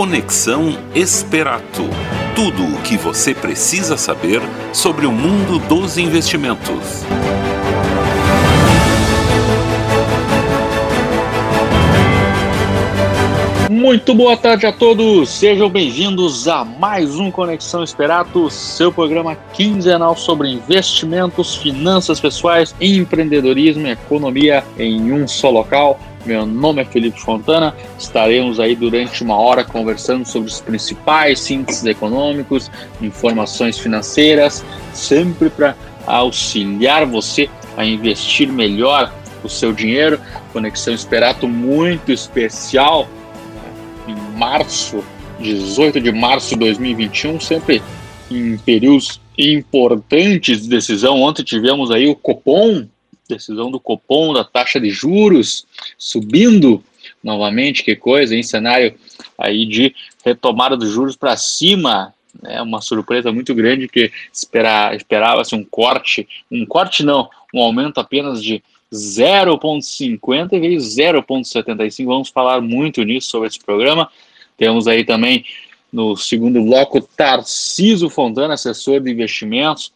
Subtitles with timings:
[0.00, 1.82] Conexão Esperato.
[2.34, 4.40] Tudo o que você precisa saber
[4.72, 7.04] sobre o mundo dos investimentos.
[13.68, 20.16] Muito boa tarde a todos, sejam bem-vindos a mais um Conexão Esperato, seu programa quinzenal
[20.16, 26.00] sobre investimentos, finanças pessoais, empreendedorismo e economia em um só local.
[26.24, 27.74] Meu nome é Felipe Fontana.
[27.98, 35.74] Estaremos aí durante uma hora conversando sobre os principais índices econômicos, informações financeiras, sempre para
[36.06, 40.20] auxiliar você a investir melhor o seu dinheiro.
[40.52, 43.08] Conexão Esperato muito especial
[44.06, 45.02] em março,
[45.38, 47.82] 18 de março de 2021, sempre
[48.30, 51.22] em períodos importantes de decisão.
[51.22, 52.86] Ontem tivemos aí o Copom
[53.34, 55.66] decisão do Copom da taxa de juros
[55.96, 56.82] subindo
[57.22, 58.94] novamente, que coisa, em cenário
[59.38, 62.14] aí de retomada dos juros para cima,
[62.44, 67.98] é uma surpresa muito grande que espera, esperava-se um corte, um corte não, um aumento
[67.98, 72.06] apenas de 0,50 e veio 0,75.
[72.06, 74.10] Vamos falar muito nisso sobre esse programa.
[74.56, 75.44] Temos aí também
[75.92, 79.92] no segundo bloco Tarciso Fontana, assessor de investimentos,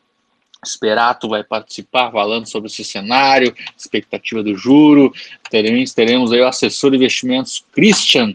[0.69, 5.13] Esperato vai participar falando sobre esse cenário, expectativa do juro.
[5.51, 8.35] Teremos, teremos aí o assessor de investimentos Christian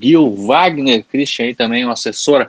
[0.00, 2.48] Gil Wagner, Christian aí também um assessor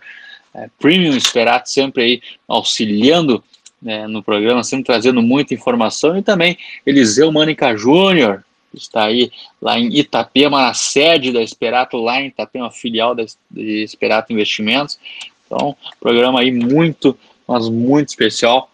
[0.53, 3.43] é, premium Esperato, sempre aí auxiliando
[3.81, 6.17] né, no programa, sempre trazendo muita informação.
[6.17, 12.21] E também Eliseu Mânica Júnior, está aí lá em Itapema, na sede da Esperato, lá
[12.21, 14.99] em Itapema, filial da Esperato Investimentos.
[15.45, 18.70] Então, programa aí muito, mas muito especial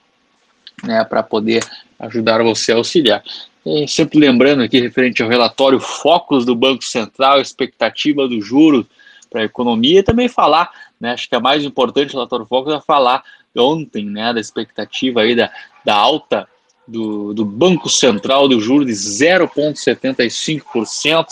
[0.83, 1.63] né, para poder
[1.99, 3.23] ajudar você a auxiliar.
[3.65, 8.87] E sempre lembrando aqui, referente ao relatório Focos do Banco Central, expectativa do juro
[9.29, 12.73] para a economia, e também falar, né, acho que é mais importante o relatório Focos
[12.73, 13.23] é falar
[13.55, 15.51] ontem, né, da expectativa aí da,
[15.83, 16.47] da alta
[16.87, 21.25] do, do Banco Central do juro de 0,75%.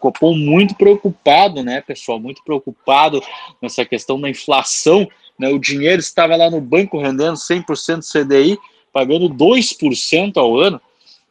[0.00, 3.22] Copom muito preocupado, né, pessoal, muito preocupado
[3.60, 5.06] nessa questão da inflação,
[5.38, 8.58] né, o dinheiro estava lá no banco rendendo 100% CDI,
[8.92, 10.80] pagando 2% ao ano,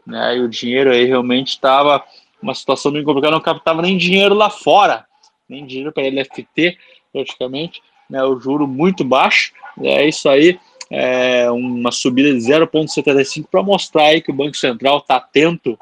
[0.05, 2.03] né, e o dinheiro aí realmente estava
[2.41, 5.05] uma situação bem complicada, não captava nem dinheiro lá fora,
[5.47, 6.77] nem dinheiro para LFT,
[7.13, 13.63] praticamente, né, o juro muito baixo, é isso aí, é uma subida de 0,75 para
[13.63, 15.79] mostrar aí que o Banco Central está atento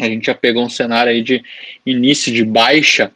[0.00, 1.42] a gente já pegou um cenário aí de
[1.84, 3.10] início de baixa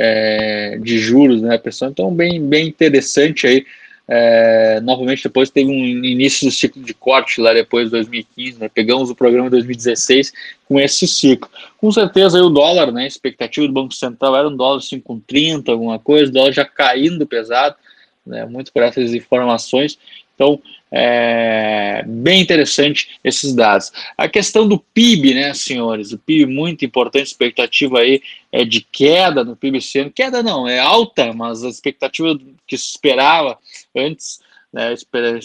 [0.00, 1.90] é, de juros, né, pessoal?
[1.90, 3.66] Então, bem, bem interessante aí.
[4.10, 8.70] É, novamente, depois teve um início do ciclo de corte lá depois de 2015, né?
[8.72, 10.32] Pegamos o programa de 2016
[10.66, 11.50] com esse ciclo.
[11.76, 13.02] Com certeza aí o dólar, né?
[13.02, 17.26] A expectativa do Banco Central era um dólar 5,30, alguma coisa, o dólar já caindo
[17.26, 17.76] pesado,
[18.24, 18.46] né?
[18.46, 19.98] Muito por essas informações.
[20.38, 20.62] Então,
[20.92, 23.90] é bem interessante esses dados.
[24.16, 26.12] A questão do PIB, né, senhores?
[26.12, 30.12] O PIB muito importante, expectativa aí é de queda no PIB esse ano.
[30.12, 32.38] Queda não, é alta, mas a expectativa
[32.68, 33.58] que se esperava
[33.94, 34.38] antes,
[34.72, 34.94] né,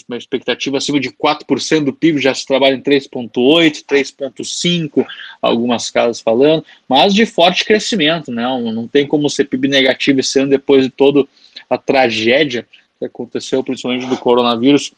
[0.08, 5.04] uma expectativa acima de 4% do PIB, já se trabalha em 3,8%, 3,5%,
[5.42, 8.44] algumas casas falando, mas de forte crescimento, né?
[8.44, 11.26] Não tem como ser PIB negativo esse ano depois de toda
[11.68, 12.64] a tragédia
[12.98, 14.92] que aconteceu, principalmente do coronavírus,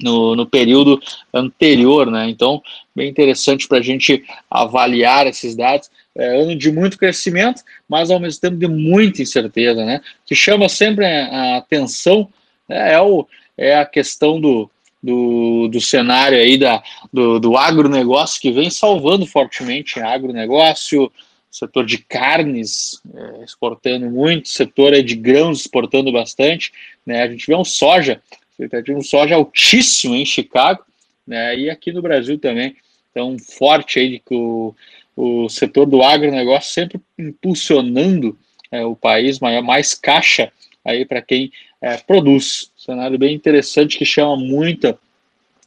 [0.00, 1.00] no, no período
[1.34, 2.28] anterior, né?
[2.28, 2.62] Então,
[2.94, 5.90] bem interessante para a gente avaliar esses dados.
[6.16, 10.00] É ano de muito crescimento, mas ao mesmo tempo de muita incerteza, né?
[10.24, 12.28] O que chama sempre a atenção
[12.68, 13.26] né, é, o,
[13.56, 14.70] é a questão do,
[15.02, 16.82] do, do cenário aí da,
[17.12, 21.10] do, do agronegócio que vem salvando fortemente agronegócio,
[21.50, 26.72] setor de carnes é, exportando muito, setor é de grãos exportando bastante,
[27.04, 27.22] né?
[27.22, 30.84] A gente vê um soja, expectativa um soja altíssimo em Chicago,
[31.26, 31.56] né?
[31.56, 32.76] E aqui no Brasil também,
[33.10, 34.74] então forte aí de que o,
[35.16, 38.38] o setor do agronegócio sempre impulsionando
[38.70, 40.52] é, o país, maior, mais caixa
[40.84, 42.70] aí para quem é, produz.
[42.76, 44.98] Cenário bem interessante que chama muita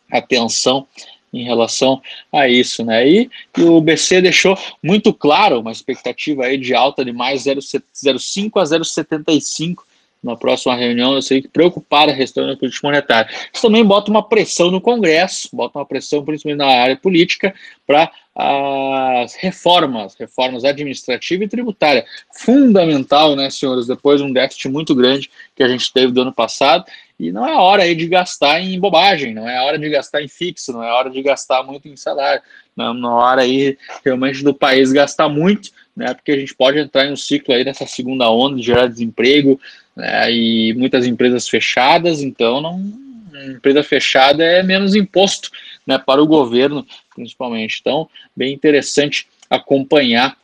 [0.10, 0.88] atenção
[1.34, 2.02] em relação
[2.32, 3.08] a isso, né?
[3.08, 8.62] E, e, o BC deixou muito claro uma expectativa aí de alta de mais 0,05
[8.62, 9.84] a 0,75
[10.24, 13.30] na próxima reunião, eu sei que preocupar a questão da política monetária.
[13.52, 17.54] Isso também bota uma pressão no Congresso, bota uma pressão principalmente na área política
[17.88, 22.06] para as reformas, reformas administrativa e tributária.
[22.34, 26.34] Fundamental, né, senhores, depois de um déficit muito grande que a gente teve do ano
[26.34, 26.86] passado,
[27.20, 30.28] e não é hora aí de gastar em bobagem, não é hora de gastar em
[30.28, 32.42] fixo, não é hora de gastar muito em salário,
[32.76, 37.06] não é hora aí realmente do país gastar muito, né, porque a gente pode entrar
[37.06, 39.60] em um ciclo aí dessa segunda onda de gerar desemprego,
[40.02, 43.02] né, e muitas empresas fechadas, então não
[43.46, 45.50] empresa fechada é menos imposto
[45.86, 47.78] né, para o governo, principalmente.
[47.80, 50.38] Então, bem interessante acompanhar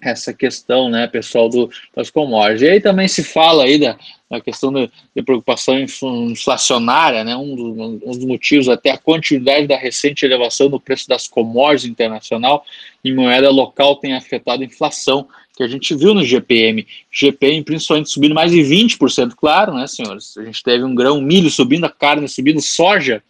[0.00, 2.62] essa questão, né, pessoal, do, das commodities.
[2.62, 3.98] E aí também se fala aí da,
[4.30, 9.66] da questão de, de preocupação inflacionária, né, um dos, um dos, motivos até a quantidade
[9.66, 12.64] da recente elevação do preço das commodities internacional
[13.04, 16.86] em moeda local tem afetado a inflação, que a gente viu no GPM.
[17.10, 20.36] GPM principalmente subindo mais de 20%, claro, né, senhores?
[20.36, 23.20] A gente teve um grão milho subindo, a carne subindo, soja,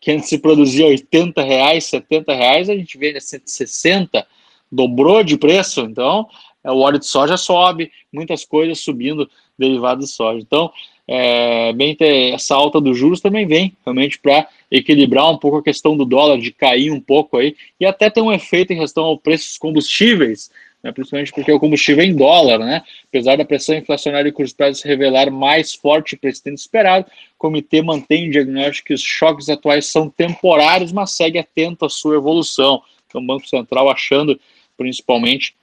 [0.00, 4.24] que antes se produzia 80 reais, 70 reais, a gente vende a 160
[4.72, 6.26] dobrou de preço, então
[6.64, 9.28] é, o óleo de soja sobe, muitas coisas subindo
[9.58, 10.40] derivados de soja.
[10.40, 10.72] Então,
[11.06, 11.96] é, bem
[12.32, 16.38] essa alta dos juros também vem realmente para equilibrar um pouco a questão do dólar,
[16.38, 19.58] de cair um pouco aí, e até ter um efeito em relação ao preço dos
[19.58, 20.50] combustíveis,
[20.82, 22.82] né, principalmente porque o combustível é em dólar, né?
[23.08, 27.38] Apesar da pressão inflacionária e curto se revelar mais forte que o presidente esperado, o
[27.38, 32.16] comitê mantém o diagnóstico que os choques atuais são temporários, mas segue atento à sua
[32.16, 32.82] evolução.
[33.06, 34.40] Então, o Banco Central achando
[34.76, 35.54] principalmente,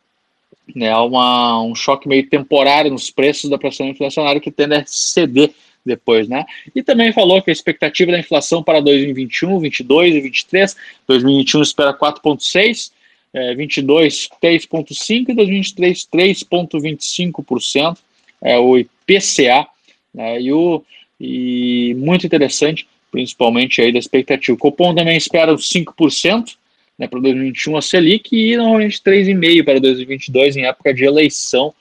[0.75, 5.51] né, uma, um choque meio temporário nos preços da pressão inflacionária que tende a ceder
[5.85, 6.45] depois, né?
[6.75, 10.75] E também falou que a expectativa da inflação para 2021, 22 e 23,
[11.07, 12.91] 2021 espera 4,6,
[13.33, 17.97] é, 22 3,5 e 2023 3,25%
[18.41, 19.67] é o IPCA,
[20.13, 20.41] né?
[20.41, 20.83] E o
[21.19, 24.55] e muito interessante, principalmente aí da expectativa.
[24.55, 26.55] O Copom também espera os 5%,
[26.99, 31.73] né, para 2021 a Selic e normalmente 3,5% para 2022 em época de eleição.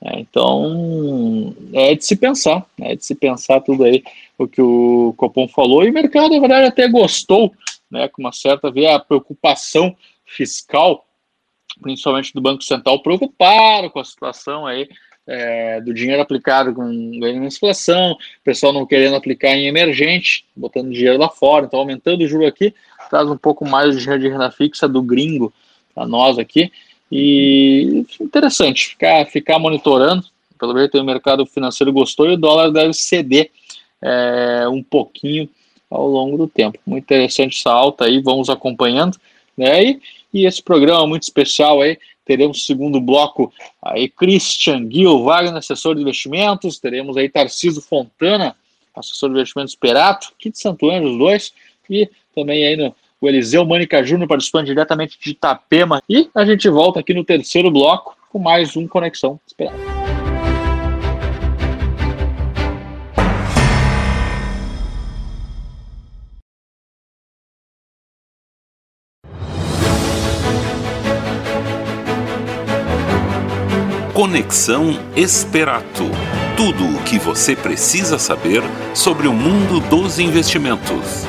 [0.00, 4.02] Né, então é de se pensar, né, é de se pensar tudo aí
[4.38, 7.52] o que o Copom falou e o mercado, na verdade, até gostou,
[7.90, 9.94] né, com uma certa ver a preocupação
[10.24, 11.04] fiscal,
[11.82, 14.88] principalmente do Banco Central, preocupado com a situação aí
[15.26, 20.44] é, do dinheiro aplicado com ganho na inflação, o pessoal não querendo aplicar em emergente,
[20.54, 22.74] botando dinheiro lá fora, então aumentando o juro aqui,
[23.08, 25.52] traz um pouco mais de renda fixa do gringo
[25.94, 26.70] para nós aqui,
[27.10, 30.24] e interessante ficar, ficar monitorando,
[30.58, 33.50] pelo menos o mercado financeiro gostou e o dólar deve ceder
[34.02, 35.48] é, um pouquinho
[35.90, 36.78] ao longo do tempo.
[36.84, 39.16] Muito interessante essa alta aí, vamos acompanhando,
[39.56, 39.84] né?
[39.84, 40.00] E,
[40.32, 43.52] e esse programa muito especial aí, teremos segundo bloco
[43.82, 48.56] aí Christian Gil Wagner, assessor de investimentos, teremos aí Tarciso Fontana,
[48.94, 51.52] assessor de investimentos Perato, aqui de Santo Anjo, os dois,
[51.88, 56.68] e também aí no, o Eliseu Mânica Júnior participando diretamente de Itapema, e a gente
[56.68, 59.93] volta aqui no terceiro bloco com mais um Conexão Esperado.
[74.34, 76.10] Conexão Esperato.
[76.56, 81.24] Tudo o que você precisa saber sobre o mundo dos investimentos.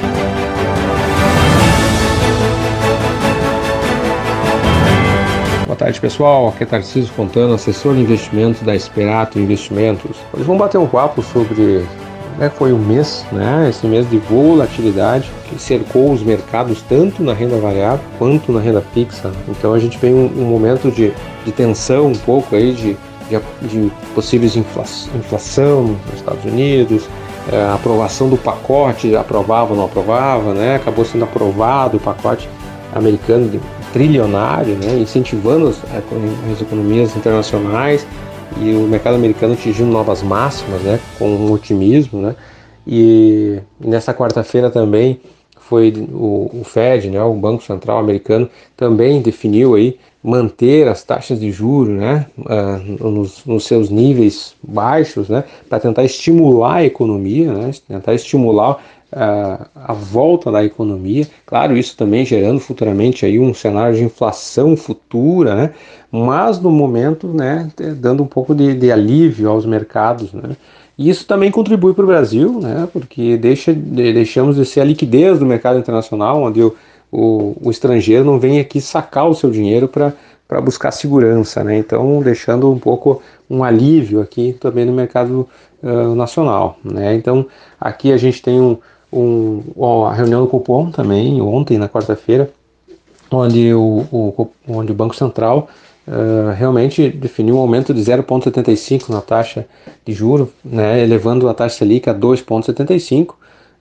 [5.68, 6.48] Boa tarde, pessoal.
[6.48, 10.18] Aqui é Tarcísio Fontana, assessor de investimentos da Esperato Investimentos.
[10.34, 11.86] Hoje vamos bater um papo sobre
[12.36, 13.68] como é foi o mês, né?
[13.70, 18.82] Esse mês de volatilidade que cercou os mercados tanto na renda variável quanto na renda
[18.94, 19.32] fixa.
[19.48, 21.14] Então a gente tem um, um momento de,
[21.46, 22.98] de, tensão um pouco aí de,
[23.30, 24.84] de, de possíveis infla,
[25.16, 27.08] inflação nos Estados Unidos,
[27.52, 30.76] é, aprovação do pacote, aprovava ou não aprovava, né?
[30.76, 32.50] Acabou sendo aprovado o pacote
[32.94, 33.62] americano de
[33.94, 35.00] trilionário, né?
[35.00, 35.78] Incentivando as,
[36.52, 38.06] as economias internacionais
[38.62, 42.36] e o mercado americano atingindo novas máximas, né, com otimismo, né,
[42.88, 45.20] e nessa quarta-feira também
[45.58, 48.48] foi o, o, Fed, né, o Banco Central americano,
[48.78, 55.30] também definiu aí manter as taxas de juros né, uh, nos, nos, seus níveis baixos,
[55.30, 58.78] né, para tentar estimular a economia, né, tentar estimular
[59.12, 61.28] uh, a volta da economia.
[61.46, 65.74] Claro, isso também gerando futuramente aí um cenário de inflação futura, né,
[66.12, 70.32] mas no momento né, dando um pouco de, de alívio aos mercados.
[70.34, 70.56] Né.
[70.98, 75.40] E isso também contribui para o Brasil, né, porque deixa, deixamos de ser a liquidez
[75.40, 76.76] do mercado internacional, onde o
[77.16, 81.78] o, o estrangeiro não vem aqui sacar o seu dinheiro para buscar segurança, né?
[81.78, 85.48] Então, deixando um pouco um alívio aqui também no mercado
[85.82, 87.16] uh, nacional, né?
[87.16, 87.46] Então,
[87.80, 88.78] aqui a gente tem um,
[89.16, 92.52] um, a reunião do Copom também, ontem, na quarta-feira,
[93.32, 95.68] onde o, o, onde o Banco Central
[96.08, 99.66] uh, realmente definiu um aumento de 0,75 na taxa
[100.06, 103.36] de juros, né, elevando a taxa Selic a 2,75,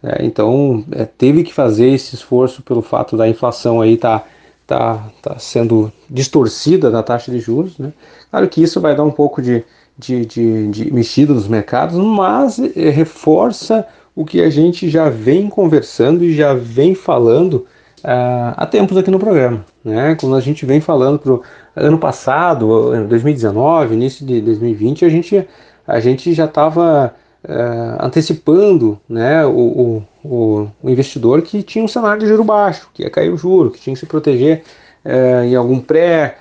[0.05, 4.23] é, então é, teve que fazer esse esforço pelo fato da inflação aí tá,
[4.67, 7.79] tá, tá sendo distorcida na taxa de juros.
[7.79, 7.91] Né?
[8.31, 9.65] Claro que isso vai dar um pouco de,
[9.97, 15.49] de, de, de mexida nos mercados, mas é, reforça o que a gente já vem
[15.49, 17.67] conversando e já vem falando
[18.05, 19.65] uh, há tempos aqui no programa.
[19.85, 20.17] Né?
[20.21, 21.43] Quando a gente vem falando para o
[21.75, 25.49] ano passado, 2019, início de 2020, a gente,
[25.87, 32.21] a gente já estava uh, antecipando né, o, o, o, investidor que tinha um cenário
[32.21, 34.63] de juro baixo, que ia cair o juro, que tinha que se proteger
[35.05, 36.39] uh, em algum pré,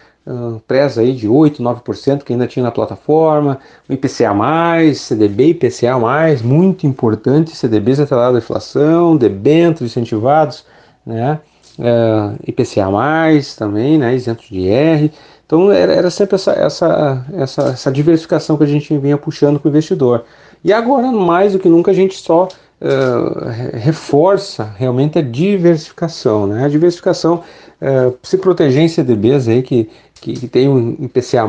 [0.67, 4.33] prés aí de 8, 9% que ainda tinha na plataforma, o IPCA+,
[4.95, 5.97] CDB IPCA+,
[6.43, 10.65] muito importante, CDBs atrelados à inflação, debêntures incentivados,
[11.05, 11.39] né,
[11.77, 12.87] uh, IPCA+,
[13.57, 15.11] também, né, isentos de IR,
[15.45, 19.67] então era, era sempre essa, essa, essa, essa diversificação que a gente vinha puxando com
[19.67, 20.23] o investidor.
[20.63, 22.47] E agora, mais do que nunca, a gente só
[22.83, 26.45] uh, reforça realmente a diversificação.
[26.45, 26.65] Né?
[26.65, 27.41] A diversificação,
[27.81, 31.47] uh, se proteger em CDBs aí que, que, que tem um IPCA+,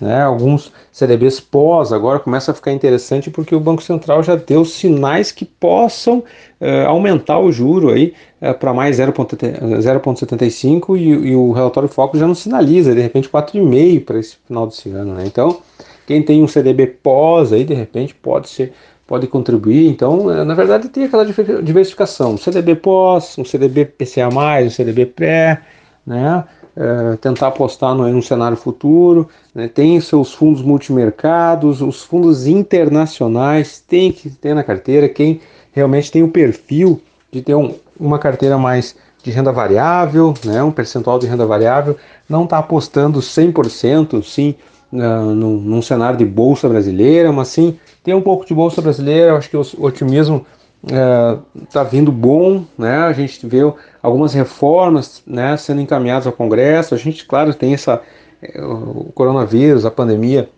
[0.00, 0.22] né?
[0.22, 5.30] alguns CDBs pós, agora começa a ficar interessante porque o Banco Central já deu sinais
[5.30, 6.24] que possam
[6.60, 8.14] uh, aumentar o juro aí
[8.58, 14.18] para mais 0,75 e, e, o relatório Foco já não sinaliza, de repente 4,5 para
[14.18, 15.12] esse final desse ano.
[15.12, 15.24] Né?
[15.26, 15.60] Então,
[16.06, 18.72] quem tem um CDB pós aí, de repente, pode ser
[19.10, 19.88] pode contribuir.
[19.88, 22.34] Então, é, na verdade, tem aquela diversificação.
[22.34, 24.28] Um CDB pós, um CDB PCA+,
[24.64, 25.62] um CDB pré,
[26.06, 26.44] né?
[26.76, 29.66] É, tentar apostar no, num cenário futuro, né?
[29.66, 35.40] tem seus fundos multimercados, os fundos internacionais tem que ter na carteira, quem
[35.72, 37.02] realmente tem o perfil
[37.32, 40.62] de ter um, uma carteira mais de renda variável, né?
[40.62, 41.96] um percentual de renda variável,
[42.28, 44.54] não está apostando 100%, sim,
[44.92, 49.36] uh, num, num, cenário de bolsa brasileira, mas sim tem um pouco de bolsa brasileira.
[49.36, 50.46] Acho que o, otimismo
[50.82, 52.98] está uh, vindo bom, né?
[52.98, 53.60] A gente vê
[54.02, 56.94] algumas reformas, né, sendo encaminhadas ao Congresso.
[56.94, 58.00] A gente, claro, tem essa
[58.42, 60.48] eh, o coronavírus, a pandemia,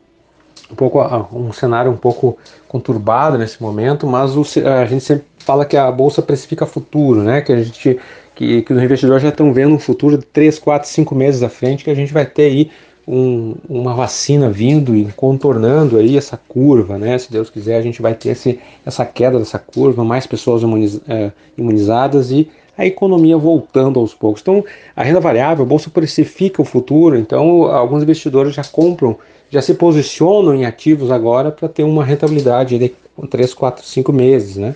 [0.71, 1.01] um pouco
[1.37, 5.91] um cenário um pouco conturbado nesse momento, mas o, a gente sempre fala que a
[5.91, 7.41] bolsa precifica futuro, né?
[7.41, 7.99] Que a gente
[8.35, 11.49] que, que os investidores já estão vendo um futuro de 3, 4, 5 meses à
[11.49, 12.71] frente que a gente vai ter aí
[13.07, 17.19] um, uma vacina vindo e contornando aí essa curva, né?
[17.19, 21.01] Se Deus quiser, a gente vai ter esse, essa queda dessa curva, mais pessoas imuniz,
[21.09, 24.41] é, imunizadas e a economia voltando aos poucos.
[24.41, 24.65] Então,
[24.97, 29.19] a renda variável, a bolsa precifica o futuro, então alguns investidores já compram,
[29.51, 32.95] já se posicionam em ativos agora para ter uma rentabilidade de
[33.29, 34.75] 3, 4, 5 meses, né?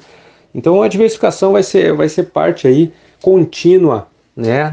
[0.55, 2.93] Então, a diversificação vai ser, vai ser parte aí
[3.23, 4.71] contínua, né,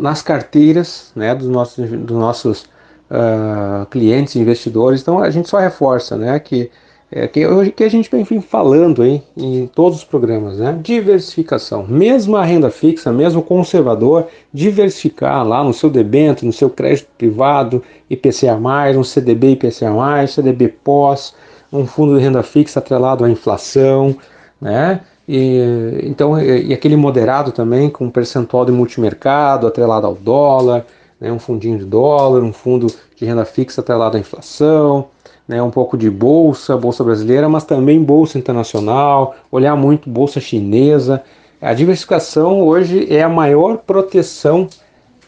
[0.00, 2.64] nas carteiras, né, dos nossos, dos nossos
[3.12, 5.02] uh, clientes, investidores.
[5.02, 6.70] Então a gente só reforça, né, que
[7.14, 7.42] é, que,
[7.72, 10.78] que a gente vem falando aí em todos os programas, né?
[10.82, 11.84] Diversificação.
[11.86, 17.82] Mesmo a renda fixa, mesmo conservador, diversificar lá no seu debento, no seu crédito privado,
[18.08, 18.56] IPCA,
[18.96, 21.34] um CDB IPCA, CDB pós,
[21.70, 24.16] um fundo de renda fixa atrelado à inflação,
[24.58, 25.02] né?
[25.28, 30.86] E, então, e, aquele moderado também com percentual de multimercado atrelado ao dólar,
[31.22, 35.06] né, um fundinho de dólar, um fundo de renda fixa atrelado à inflação,
[35.46, 41.22] né, um pouco de bolsa, bolsa brasileira, mas também bolsa internacional, olhar muito bolsa chinesa.
[41.60, 44.66] A diversificação hoje é a maior proteção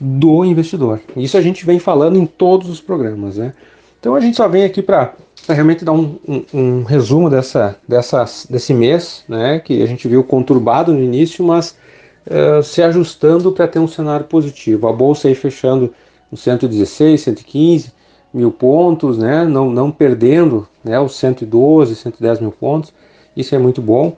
[0.01, 1.01] do investidor.
[1.17, 3.37] Isso a gente vem falando em todos os programas.
[3.37, 3.55] Né?
[4.01, 5.15] Então a gente só vem aqui para
[5.49, 10.25] realmente dar um, um, um, resumo dessa, dessa, desse mês, né, que a gente viu
[10.25, 11.77] conturbado no início, mas
[12.26, 14.88] uh, se ajustando para ter um cenário positivo.
[14.88, 15.93] A bolsa aí fechando
[16.31, 17.93] no 116, 115
[18.33, 19.45] mil pontos, né?
[19.45, 22.93] não, não perdendo né, os 112, 110 mil pontos.
[23.37, 24.16] Isso é muito bom.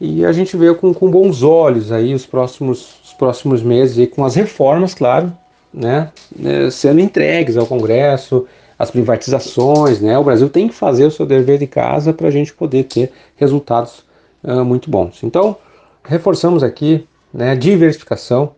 [0.00, 4.06] E a gente vê com, com bons olhos aí os próximos, os próximos meses aí,
[4.06, 5.32] com as reformas, claro,
[5.74, 8.46] né, né, sendo entregues ao Congresso,
[8.78, 10.16] as privatizações, né?
[10.16, 13.10] O Brasil tem que fazer o seu dever de casa para a gente poder ter
[13.36, 14.04] resultados
[14.44, 15.20] uh, muito bons.
[15.24, 15.56] Então,
[16.04, 18.54] reforçamos aqui né, diversificação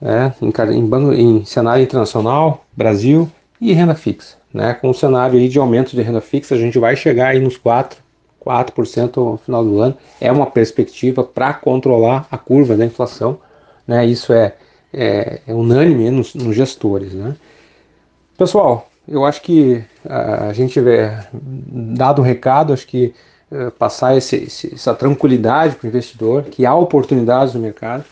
[0.00, 4.36] né, em, em, banco, em cenário internacional, Brasil e renda fixa.
[4.52, 4.74] Né?
[4.74, 7.56] Com o cenário aí de aumento de renda fixa, a gente vai chegar aí nos
[7.56, 7.98] 4,
[8.44, 9.96] 4% no final do ano.
[10.20, 13.38] É uma perspectiva para controlar a curva da inflação.
[13.86, 14.06] Né?
[14.06, 14.54] Isso é,
[14.92, 17.12] é, é unânime nos, nos, gestores.
[17.12, 17.36] Né?
[18.36, 23.14] Pessoal, eu acho que a gente tiver dado o recado, acho que
[23.78, 28.04] passar esse, esse, essa tranquilidade para o investidor, que há oportunidades no mercado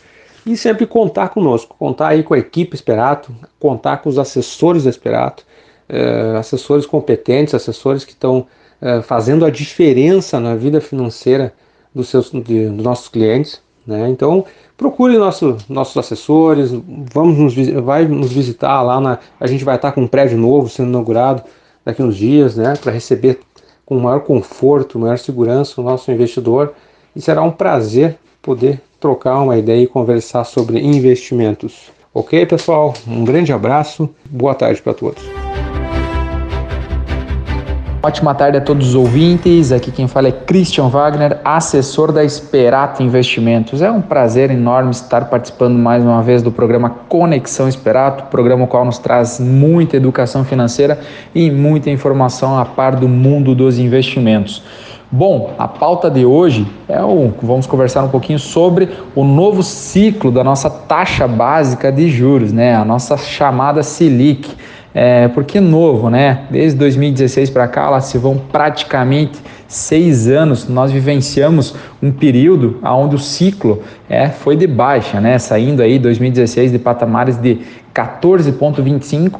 [0.47, 4.89] e sempre contar conosco, contar aí com a equipe Esperato, contar com os assessores da
[4.89, 5.43] Esperato,
[5.89, 8.47] uh, assessores competentes, assessores que estão
[8.81, 11.53] uh, fazendo a diferença na vida financeira
[11.93, 13.61] dos, seus, de, dos nossos clientes.
[13.85, 14.07] Né?
[14.09, 14.45] Então,
[14.77, 16.71] procure nosso, nossos assessores,
[17.13, 20.69] vamos nos, vai nos visitar lá, na, a gente vai estar com um prédio novo
[20.69, 21.43] sendo inaugurado
[21.83, 23.39] daqui uns dias, né, para receber
[23.87, 26.73] com maior conforto, maior segurança o nosso investidor
[27.15, 31.89] e será um prazer poder trocar uma ideia e conversar sobre investimentos.
[32.13, 32.93] Ok, pessoal?
[33.07, 35.36] Um grande abraço, boa tarde para todos.
[38.03, 39.71] Ótima tarde a todos os ouvintes.
[39.71, 43.81] Aqui quem fala é Christian Wagner, assessor da Esperato Investimentos.
[43.81, 48.85] É um prazer enorme estar participando mais uma vez do programa Conexão Esperato, programa qual
[48.85, 50.99] nos traz muita educação financeira
[51.33, 54.61] e muita informação a par do mundo dos investimentos.
[55.09, 60.31] Bom, a pauta de hoje é o vamos conversar um pouquinho sobre o novo ciclo
[60.31, 62.75] da nossa taxa básica de juros, né?
[62.75, 64.55] A nossa chamada Selic.
[64.99, 66.47] É, porque novo, né?
[66.49, 70.67] Desde 2016 para cá, lá se vão praticamente seis anos.
[70.67, 75.37] Nós vivenciamos um período onde o ciclo é, foi de baixa, né?
[75.37, 77.59] Saindo aí 2016 de patamares de
[77.93, 79.33] 14,25%,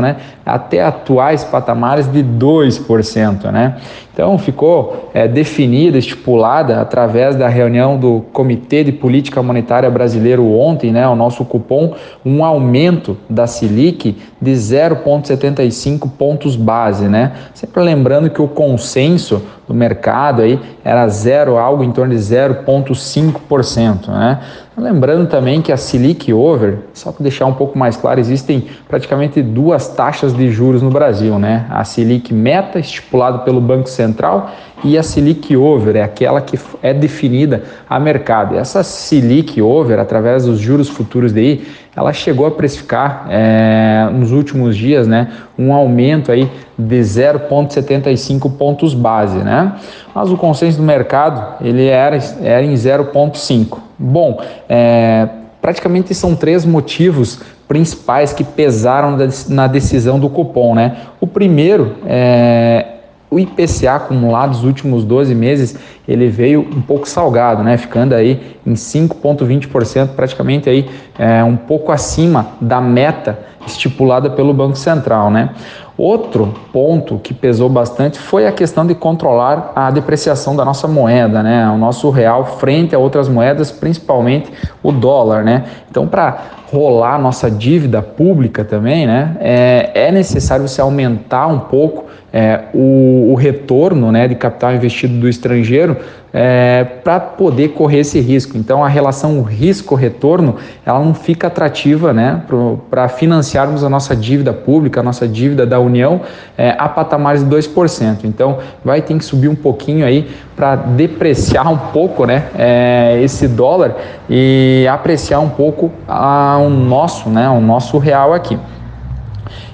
[0.00, 0.16] né?
[0.44, 3.76] Até atuais patamares de 2%, né?
[4.12, 10.90] Então ficou é, definida, estipulada através da reunião do Comitê de Política Monetária Brasileiro ontem,
[10.90, 11.94] né, o nosso cupom,
[12.26, 17.30] um aumento da Selic de 0,75 pontos base, né?
[17.54, 24.08] Sempre lembrando que o consenso do mercado aí era zero, algo em torno de 0,5%,
[24.08, 24.40] né?
[24.78, 29.42] Lembrando também que a Selic Over, só para deixar um pouco mais claro, existem praticamente
[29.42, 31.66] duas taxas de juros no Brasil, né?
[31.68, 34.52] A Selic Meta, estipulada pelo Banco Central,
[34.84, 38.56] e a Selic Over, é aquela que é definida a mercado.
[38.56, 44.76] Essa Selic Over, através dos juros futuros DI, ela chegou a precificar é, nos últimos
[44.76, 49.72] dias, né, um aumento aí de 0,75 pontos base, né?
[50.14, 53.87] Mas o consenso do mercado ele era, era em 0,5.
[53.98, 55.28] Bom, é,
[55.60, 59.16] praticamente são três motivos principais que pesaram
[59.48, 60.96] na decisão do cupom, né?
[61.20, 62.94] O primeiro é
[63.30, 67.76] o IPCA acumulado dos últimos 12 meses, ele veio um pouco salgado, né?
[67.76, 74.76] ficando aí em 5,20%, praticamente aí, é, um pouco acima da meta estipulada pelo Banco
[74.76, 75.30] Central.
[75.30, 75.50] Né?
[75.98, 81.42] Outro ponto que pesou bastante foi a questão de controlar a depreciação da nossa moeda,
[81.42, 81.68] né?
[81.68, 84.48] o nosso real frente a outras moedas, principalmente
[84.80, 85.42] o dólar.
[85.42, 85.64] Né?
[85.90, 86.38] Então, para
[86.70, 93.30] rolar nossa dívida pública também, né, é, é necessário você aumentar um pouco é, o,
[93.32, 95.96] o, retorno né, de capital investido do estrangeiro
[96.32, 98.58] é, para poder correr esse risco.
[98.58, 102.42] Então a relação risco-retorno ela não fica atrativa né,
[102.90, 106.20] para financiarmos a nossa dívida pública, a nossa dívida da União
[106.56, 108.24] é, a patamares de 2%.
[108.24, 113.48] Então vai ter que subir um pouquinho aí para depreciar um pouco né, é, esse
[113.48, 113.96] dólar
[114.28, 118.58] e apreciar um pouco a, o nosso, né, o nosso real aqui.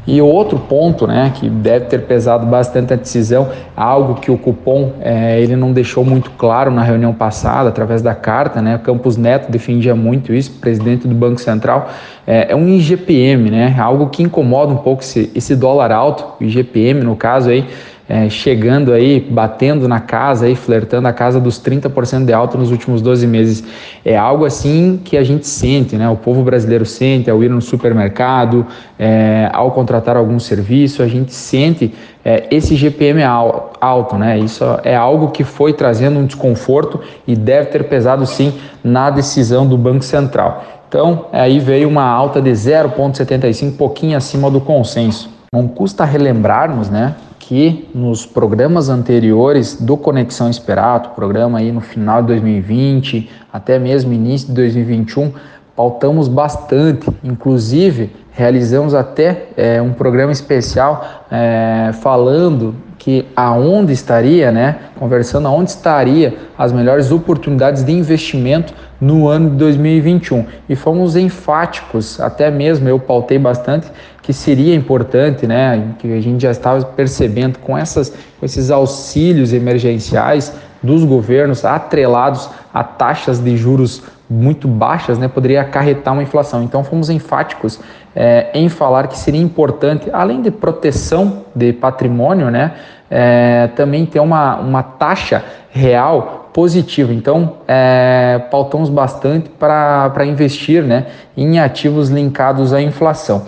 [0.07, 4.93] E outro ponto, né, que deve ter pesado bastante a decisão, algo que o cupom
[5.01, 9.51] é, ele não deixou muito claro na reunião passada, através da carta, né, Campos Neto
[9.51, 11.89] defendia muito isso, presidente do Banco Central,
[12.27, 16.45] é, é um IGPM, né, algo que incomoda um pouco esse, esse dólar alto, o
[16.45, 17.67] IGPM no caso aí,
[18.09, 22.71] é, chegando aí, batendo na casa, aí, flertando a casa dos 30% de alta nos
[22.71, 23.65] últimos 12 meses.
[24.05, 26.09] É algo assim que a gente sente, né?
[26.09, 28.67] O povo brasileiro sente ao ir no supermercado,
[28.99, 34.39] é, ao contratar algum serviço, a gente sente é, esse GPM alto, né?
[34.39, 39.67] Isso é algo que foi trazendo um desconforto e deve ter pesado sim na decisão
[39.67, 40.65] do Banco Central.
[40.89, 45.29] Então, aí veio uma alta de 0,75, pouquinho acima do consenso.
[45.53, 47.15] Não custa relembrarmos, né,
[47.49, 54.13] que nos programas anteriores do Conexão Esperato, programa aí no final de 2020, até mesmo
[54.15, 55.33] início de 2021,
[55.77, 64.79] pautamos bastante, inclusive realizamos até é, um programa especial é, falando que aonde estaria, né,
[64.99, 72.19] conversando aonde estaria as melhores oportunidades de investimento no ano de 2021 e fomos enfáticos,
[72.19, 73.89] até mesmo eu pautei bastante
[74.23, 78.09] que seria importante, né, que a gente já estava percebendo com essas
[78.41, 84.03] com esses auxílios emergenciais dos governos atrelados a taxas de juros
[84.35, 86.63] muito baixas, né, poderia acarretar uma inflação.
[86.63, 87.81] Então fomos enfáticos
[88.15, 92.73] é, em falar que seria importante, além de proteção de patrimônio, né,
[93.11, 97.13] é, também ter uma, uma taxa real positiva.
[97.13, 103.47] Então, é, pautamos bastante para investir né, em ativos linkados à inflação.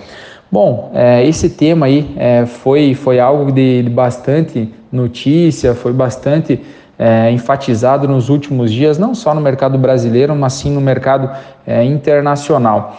[0.50, 0.92] Bom,
[1.24, 2.14] esse tema aí
[2.46, 6.60] foi, foi algo de, de, bastante notícia, foi bastante
[6.98, 11.30] é, enfatizado nos últimos dias, não só no mercado brasileiro, mas sim no mercado
[11.66, 12.98] é, internacional.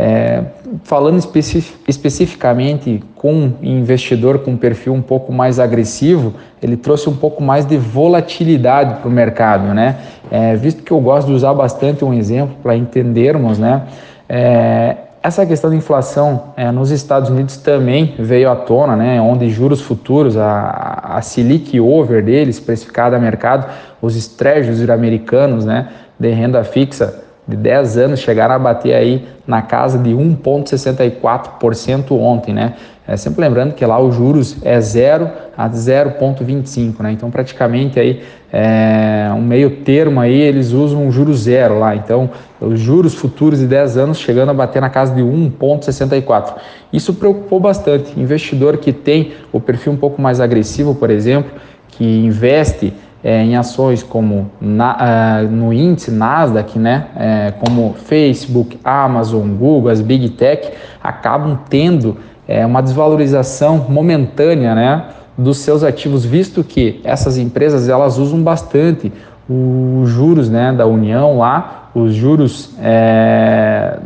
[0.00, 0.44] É,
[0.84, 7.42] falando especi especificamente com investidor com perfil um pouco mais agressivo, ele trouxe um pouco
[7.42, 9.96] mais de volatilidade para o mercado, né?
[10.30, 13.82] É, visto que eu gosto de usar bastante um exemplo para entendermos, né?
[14.28, 14.96] É,
[15.28, 19.80] essa questão da inflação é, nos Estados Unidos também veio à tona, né, onde juros
[19.80, 25.88] futuros, a, a Selic over deles, precificada a mercado, os treasuries americanos né,
[26.18, 32.54] de renda fixa, de 10 anos chegaram a bater aí na casa de 1,64% ontem,
[32.54, 32.74] né?
[33.08, 37.10] É, sempre lembrando que lá os juros é 0 a 0,25, né?
[37.10, 41.96] Então praticamente aí é, um meio termo aí eles usam um juro zero lá.
[41.96, 42.28] Então
[42.60, 46.56] os juros futuros de 10 anos chegando a bater na casa de 1,64.
[46.92, 48.12] Isso preocupou bastante.
[48.20, 51.50] Investidor que tem o perfil um pouco mais agressivo, por exemplo,
[51.88, 52.92] que investe
[53.24, 59.90] é, em ações como na, uh, no índice Nasdaq, né, é, como Facebook, Amazon, Google,
[59.90, 60.70] as Big Tech,
[61.02, 62.16] acabam tendo
[62.48, 65.04] é, uma desvalorização momentânea né,
[65.36, 69.12] dos seus ativos, visto que essas empresas elas usam bastante
[69.48, 73.98] os juros né, da União lá, os juros é,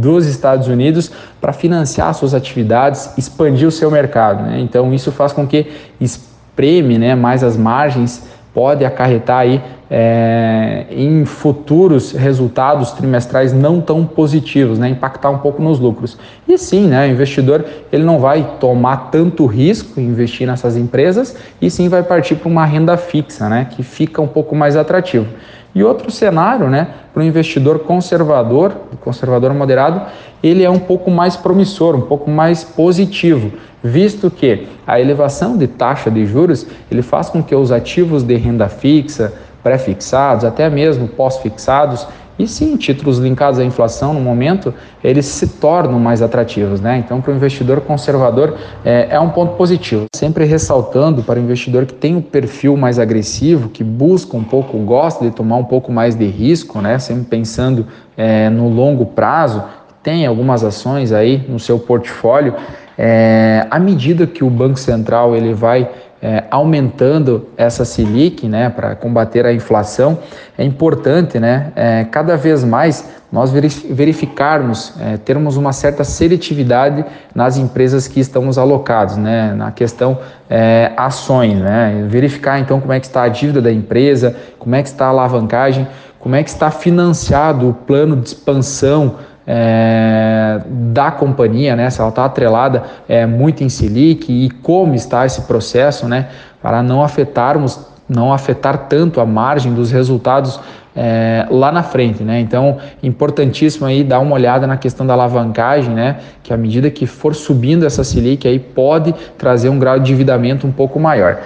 [0.00, 4.42] dos Estados Unidos para financiar suas atividades, expandir o seu mercado.
[4.42, 4.60] Né?
[4.60, 5.66] Então isso faz com que
[6.00, 9.62] espreme né, mais as margens pode acarretar aí
[9.94, 16.16] é, em futuros resultados trimestrais não tão positivos, né, impactar um pouco nos lucros.
[16.48, 21.36] E sim, né, o investidor ele não vai tomar tanto risco em investir nessas empresas
[21.60, 25.26] e sim vai partir para uma renda fixa, né, que fica um pouco mais atrativo.
[25.74, 30.06] E outro cenário, né, para o investidor conservador, conservador moderado,
[30.42, 33.52] ele é um pouco mais promissor, um pouco mais positivo,
[33.84, 38.36] visto que a elevação de taxa de juros ele faz com que os ativos de
[38.36, 42.06] renda fixa, pré-fixados, até mesmo pós-fixados,
[42.38, 46.96] e sim, títulos linkados à inflação no momento, eles se tornam mais atrativos, né?
[46.96, 50.06] Então, para o investidor conservador é, é, um ponto positivo.
[50.14, 54.78] Sempre ressaltando para o investidor que tem um perfil mais agressivo, que busca um pouco,
[54.78, 56.98] gosta de tomar um pouco mais de risco, né?
[56.98, 59.62] Sempre pensando é, no longo prazo,
[60.02, 62.54] tem algumas ações aí no seu portfólio.
[62.96, 65.88] É, à medida que o Banco Central ele vai
[66.22, 70.20] é, aumentando essa Selic né, para combater a inflação,
[70.56, 77.04] é importante né, é, cada vez mais nós verificarmos, é, termos uma certa seletividade
[77.34, 83.00] nas empresas que estamos alocados, né, na questão é, ações, né, verificar então como é
[83.00, 85.88] que está a dívida da empresa, como é que está a alavancagem,
[86.20, 92.10] como é que está financiado o plano de expansão é, da companhia, né, se ela
[92.10, 96.28] está atrelada é, muito em Selic e como está esse processo, né,
[96.60, 100.60] para não afetarmos, não afetar tanto a margem dos resultados
[100.94, 102.40] é, lá na frente, né?
[102.40, 106.16] Então, importantíssimo aí dar uma olhada na questão da alavancagem, né?
[106.42, 110.66] Que à medida que for subindo essa Selic aí pode trazer um grau de endividamento
[110.66, 111.38] um pouco maior.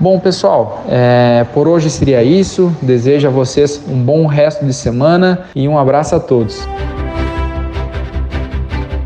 [0.00, 2.74] Bom, pessoal, é, por hoje seria isso.
[2.82, 6.66] Desejo a vocês um bom resto de semana e um abraço a todos.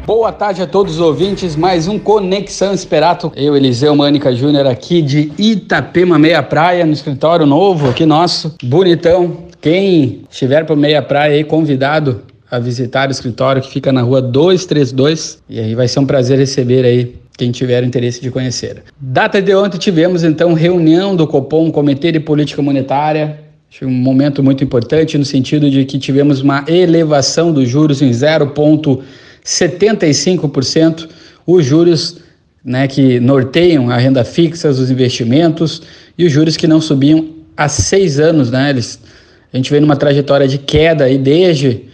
[0.07, 3.33] Boa tarde a todos os ouvintes, mais um Conexão Esperato.
[3.35, 9.39] Eu, Eliseu Mânica Júnior, aqui de Itapema Meia Praia, no escritório novo aqui nosso, bonitão.
[9.61, 14.23] Quem estiver para Meia Praia aí, convidado a visitar o escritório que fica na rua
[14.23, 18.85] 232, e aí vai ser um prazer receber aí quem tiver interesse de conhecer.
[19.01, 23.41] Data de ontem tivemos então reunião do Copom, Comitê de Política Monetária,
[23.83, 29.03] um momento muito importante no sentido de que tivemos uma elevação dos juros em 0,5
[29.47, 31.09] 75%
[31.47, 32.19] os juros
[32.65, 35.83] né, que norteiam a renda fixa, os investimentos
[36.19, 38.51] e os juros que não subiam há seis anos.
[38.51, 38.99] Né, eles,
[39.53, 41.85] a gente vem numa trajetória de queda aí desde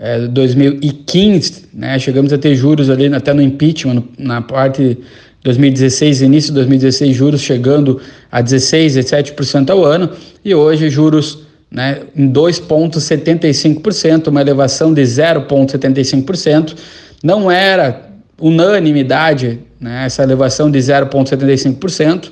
[0.00, 4.98] é, 2015, né, chegamos a ter juros ali até no impeachment, na parte
[5.44, 8.00] 2016, início de 2016, juros chegando
[8.32, 10.10] a 16, 17% ao ano,
[10.44, 16.76] e hoje juros né, em 2,75%, uma elevação de 0,75%.
[17.22, 18.06] Não era
[18.40, 22.30] unanimidade né, essa elevação de 0,75%,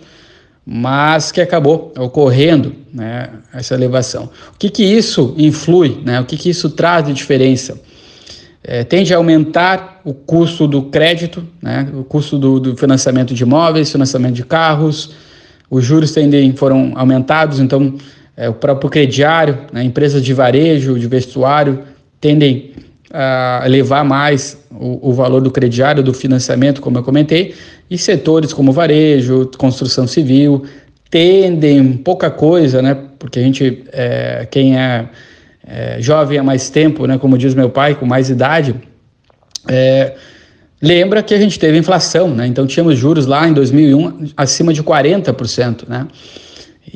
[0.67, 4.31] mas que acabou ocorrendo né, essa elevação.
[4.55, 6.01] O que, que isso influi?
[6.05, 7.79] Né, o que, que isso traz de diferença?
[8.63, 13.43] É, tende a aumentar o custo do crédito, né, o custo do, do, financiamento de
[13.43, 15.11] imóveis, financiamento de carros,
[15.69, 17.95] os juros tendem, foram aumentados, então
[18.37, 21.83] é, o próprio crediário, né, empresas de varejo, de vestuário,
[22.21, 22.73] tendem
[23.13, 27.55] a elevar mais o, o, valor do crediário, do financiamento, como eu comentei,
[27.89, 30.65] e setores como varejo, construção civil,
[31.09, 35.09] tendem pouca coisa, né, porque a gente, é, quem é,
[35.65, 38.75] é, jovem há mais tempo, né, como diz meu pai, com mais idade,
[39.69, 40.15] é,
[40.83, 44.83] lembra que a gente teve inflação, né, então tínhamos juros lá em 2001 acima de
[44.83, 46.09] 40%, né,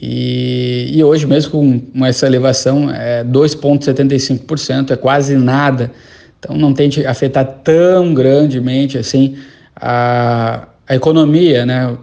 [0.00, 5.90] e, e hoje, mesmo com essa elevação, é 2,75%, é quase nada.
[6.38, 9.36] Então, não tem que afetar tão grandemente assim
[9.74, 11.96] a, a economia, né?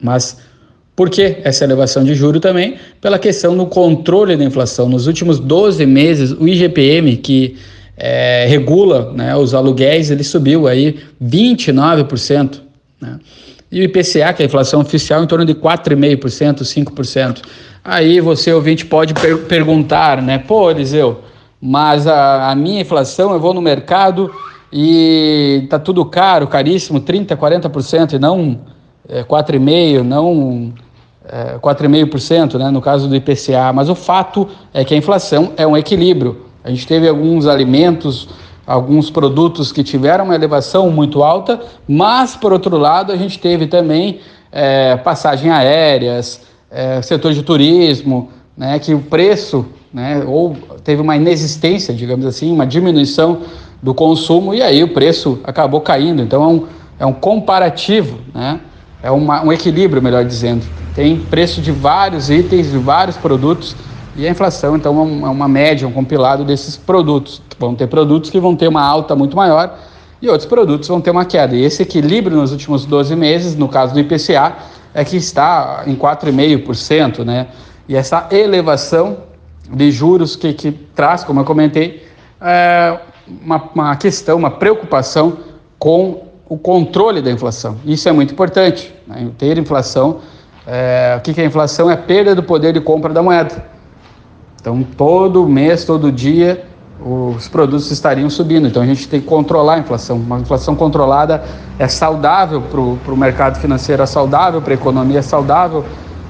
[0.00, 0.38] Mas
[0.96, 2.76] por que essa elevação de juro também?
[3.00, 4.88] Pela questão do controle da inflação.
[4.88, 7.56] Nos últimos 12 meses, o IGPM, que
[7.96, 12.60] é, regula né, os aluguéis, ele subiu aí 29%.
[13.00, 13.18] Né?
[13.74, 17.42] E o IPCA, que é a inflação oficial, em torno de 4,5%, 5%.
[17.82, 20.38] Aí você, ouvinte, pode per perguntar, né?
[20.38, 21.22] Pô, Eliseu,
[21.60, 24.30] mas a, a, minha inflação, eu vou no mercado
[24.72, 28.60] e tá tudo caro, caríssimo, 30%, 40%, e não
[29.08, 30.72] é, 4,5%, não
[31.28, 33.72] é, 4,5%, né, no caso do IPCA.
[33.74, 36.46] Mas o fato é que a inflação é um equilíbrio.
[36.62, 38.28] A gente teve alguns alimentos
[38.66, 43.66] alguns produtos que tiveram uma elevação muito alta, mas, por outro lado, a gente teve
[43.66, 51.02] também é, passagem aéreas, é, setor de turismo, né, que o preço, né, ou teve
[51.02, 53.42] uma inexistência, digamos assim, uma diminuição
[53.82, 56.22] do consumo, e aí o preço acabou caindo.
[56.22, 56.66] Então, é um,
[57.00, 58.60] é um comparativo, né,
[59.02, 60.64] é uma, um equilíbrio, melhor dizendo.
[60.94, 63.76] Tem preço de vários itens, de vários produtos,
[64.16, 67.42] e a inflação, então, é uma média, um compilado desses produtos.
[67.58, 69.78] Vão ter produtos que vão ter uma alta muito maior
[70.22, 71.54] e outros produtos vão ter uma queda.
[71.54, 74.56] E esse equilíbrio nos últimos 12 meses, no caso do IPCA,
[74.94, 77.48] é que está em 4,5%, né?
[77.88, 79.18] E essa elevação
[79.68, 82.06] de juros que, que traz, como eu comentei,
[82.40, 82.98] é
[83.42, 85.38] uma, uma questão, uma preocupação
[85.78, 87.78] com o controle da inflação.
[87.84, 88.94] Isso é muito importante.
[89.06, 89.28] Né?
[89.36, 90.20] Ter inflação,
[90.66, 91.90] é, o que é inflação?
[91.90, 93.73] É perda do poder de compra da moeda.
[94.64, 96.64] Então, todo mês, todo dia,
[96.98, 98.66] os produtos estariam subindo.
[98.66, 100.16] Então, a gente tem que controlar a inflação.
[100.16, 101.44] Uma inflação controlada
[101.78, 105.84] é saudável para o mercado financeiro, é saudável para a economia, é saudável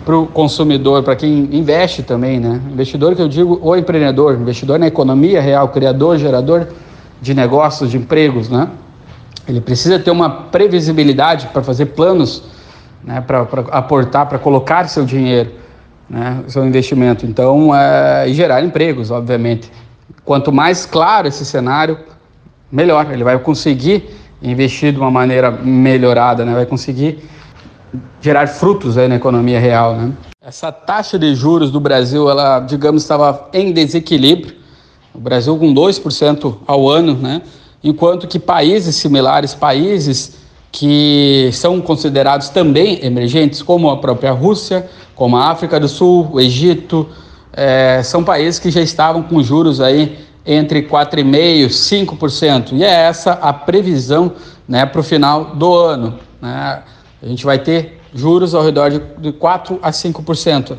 [0.04, 2.60] para o consumidor, para quem investe também, né?
[2.72, 6.66] Investidor que eu digo, o empreendedor, investidor na economia real, criador, gerador
[7.22, 8.68] de negócios, de empregos, né?
[9.46, 12.42] Ele precisa ter uma previsibilidade para fazer planos,
[13.04, 13.20] né?
[13.20, 15.62] Para aportar, para colocar seu dinheiro
[16.08, 17.26] né, seu investimento.
[17.26, 19.70] Então, é, e gerar empregos, obviamente.
[20.24, 21.98] Quanto mais claro esse cenário,
[22.70, 23.10] melhor.
[23.12, 24.08] Ele vai conseguir
[24.42, 27.18] investir de uma maneira melhorada, né, vai conseguir
[28.20, 29.94] gerar frutos aí na economia real.
[29.94, 30.12] Né.
[30.42, 34.56] Essa taxa de juros do Brasil, ela, digamos, estava em desequilíbrio.
[35.14, 37.40] O Brasil com 2% ao ano, né?
[37.84, 40.36] enquanto que países similares, países
[40.74, 46.40] que são considerados também emergentes, como a própria Rússia, como a África do Sul, o
[46.40, 47.08] Egito,
[47.52, 52.72] é, são países que já estavam com juros aí entre 4,5% e 5%.
[52.72, 54.32] E é essa a previsão
[54.66, 56.18] né, para o final do ano.
[56.42, 56.82] Né?
[57.22, 60.76] A gente vai ter juros ao redor de, de 4% a 5%.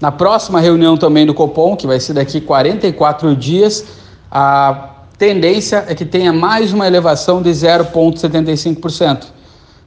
[0.00, 3.84] Na próxima reunião também do Copom, que vai ser daqui 44 dias,
[4.30, 9.26] a tendência é que tenha mais uma elevação de 0,75%.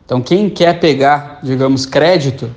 [0.06, 2.50] Então, quem quer pegar, digamos, crédito,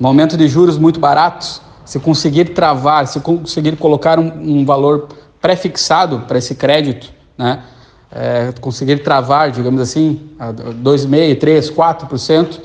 [0.00, 5.08] momento de juros muito baratos, se conseguir travar, se conseguir colocar um, um valor
[5.40, 7.62] pré-fixado para esse crédito, né,
[8.10, 10.30] é, conseguir travar, digamos assim,
[10.82, 12.60] 2,5%, 3%, 4%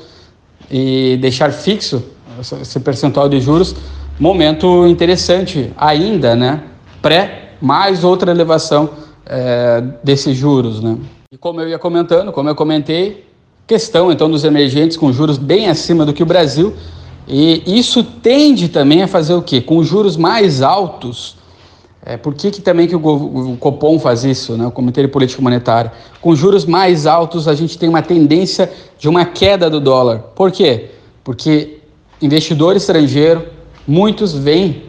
[0.70, 2.02] e deixar fixo
[2.40, 3.76] esse percentual de juros,
[4.18, 6.62] momento interessante ainda, né,
[7.02, 8.88] pré mais outra elevação
[9.32, 10.98] é, desses juros, né?
[11.32, 13.24] E como eu ia comentando, como eu comentei,
[13.64, 16.74] questão então dos emergentes com juros bem acima do que o Brasil,
[17.28, 19.60] e isso tende também a fazer o quê?
[19.60, 21.38] Com juros mais altos,
[22.02, 25.08] É, por que, que também que o, o Copom faz isso, né, o Comitê de
[25.08, 25.92] Política Monetária?
[26.20, 30.18] Com juros mais altos, a gente tem uma tendência de uma queda do dólar.
[30.34, 30.92] Por quê?
[31.22, 31.80] Porque
[32.22, 33.44] investidor estrangeiro,
[33.86, 34.84] muitos vêm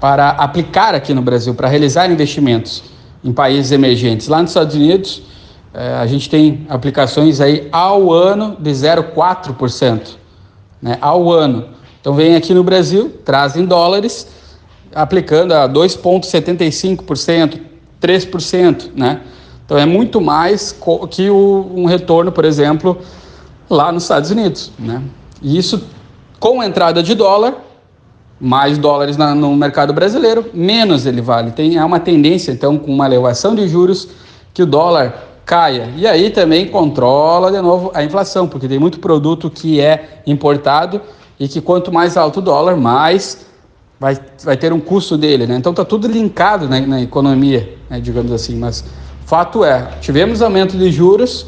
[0.00, 2.82] para aplicar aqui no Brasil, para realizar investimentos
[3.22, 4.28] em países emergentes.
[4.28, 5.22] Lá nos Estados Unidos,
[5.74, 10.16] é, a gente tem aplicações aí ao ano de 0,4%,
[10.80, 11.68] né, ao ano.
[12.00, 14.28] Então vem aqui no Brasil, trazem dólares
[14.94, 17.60] aplicando a 2,75%,
[18.00, 19.20] 3%, né?
[19.64, 20.74] Então é muito mais
[21.10, 22.98] que o, um retorno, por exemplo,
[23.68, 25.02] lá nos Estados Unidos, né?
[25.42, 25.84] E isso
[26.40, 27.54] com a entrada de dólar,
[28.40, 31.50] mais dólares na, no mercado brasileiro, menos ele vale.
[31.50, 34.08] Tem há uma tendência, então, com uma elevação de juros,
[34.54, 35.90] que o dólar caia.
[35.96, 41.00] E aí também controla de novo a inflação, porque tem muito produto que é importado
[41.40, 43.46] e que quanto mais alto o dólar, mais
[43.98, 45.56] vai, vai ter um custo dele, né?
[45.56, 48.56] Então está tudo linkado né, na economia, né, digamos assim.
[48.56, 48.84] Mas
[49.24, 51.46] fato é, tivemos aumento de juros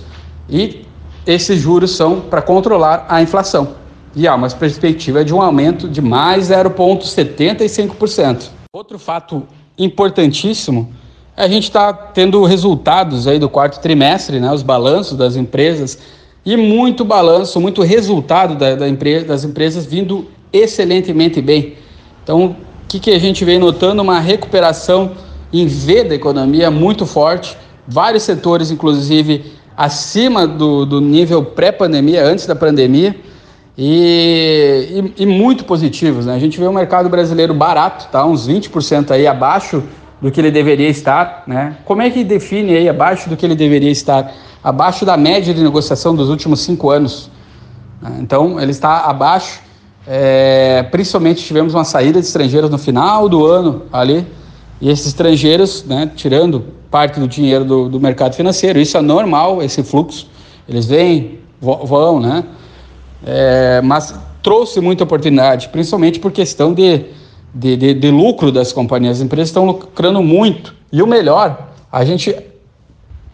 [0.48, 0.86] e
[1.26, 3.76] esses juros são para controlar a inflação.
[4.14, 8.50] E há uma perspectiva de um aumento de mais 0,75%.
[8.72, 9.44] Outro fato
[9.78, 10.92] importantíssimo
[11.36, 15.98] é a gente está tendo resultados aí do quarto trimestre, né, os balanços das empresas,
[16.44, 21.74] e muito balanço, muito resultado da, da empresa, das empresas vindo excelentemente bem.
[22.22, 22.56] Então, o
[22.88, 24.02] que, que a gente vem notando?
[24.02, 25.12] Uma recuperação
[25.52, 32.46] em V da economia muito forte, vários setores, inclusive, acima do, do nível pré-pandemia, antes
[32.46, 33.16] da pandemia,
[33.76, 36.26] e, e, e, muito positivos.
[36.26, 36.34] Né?
[36.34, 38.24] A gente vê o mercado brasileiro barato, tá?
[38.24, 39.82] uns 20% aí abaixo
[40.20, 41.44] do que ele deveria estar.
[41.46, 41.76] Né?
[41.84, 44.32] Como é que define aí abaixo do que ele deveria estar?
[44.62, 47.30] Abaixo da média de negociação dos últimos cinco anos.
[48.02, 48.18] Né?
[48.20, 49.60] Então, ele está abaixo
[50.06, 54.26] é, principalmente tivemos uma saída de estrangeiros no final do ano ali,
[54.80, 59.62] e esses estrangeiros, né, tirando parte do dinheiro do, do mercado financeiro, isso é normal,
[59.62, 60.26] esse fluxo,
[60.68, 62.44] eles vêm, vão, né,
[63.26, 67.04] é, mas trouxe muita oportunidade, principalmente por questão de,
[67.54, 72.04] de, de, de lucro das companhias, as empresas estão lucrando muito, e o melhor, a
[72.04, 72.34] gente